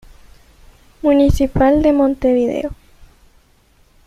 [1.03, 2.71] Municipal de Montevideo.